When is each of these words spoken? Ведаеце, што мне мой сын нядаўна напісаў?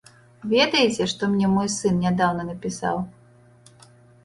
Ведаеце, 0.53 1.07
што 1.11 1.23
мне 1.35 1.51
мой 1.51 1.69
сын 1.75 2.01
нядаўна 2.07 2.49
напісаў? 2.51 3.01